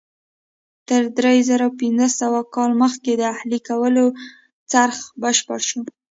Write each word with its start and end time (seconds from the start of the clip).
تر 0.87 1.03
درې 1.17 1.35
زره 1.49 1.67
پنځه 1.79 2.07
سوه 2.19 2.39
کاله 2.53 2.75
مخکې 2.83 3.11
د 3.15 3.21
اهلي 3.35 3.59
کولو 3.67 4.05
څرخ 4.71 4.97
بشپړ 5.21 5.59
شو. 5.69 5.81